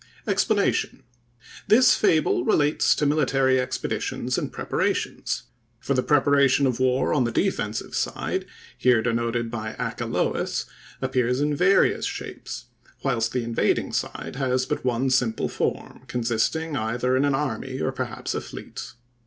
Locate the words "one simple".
14.83-15.47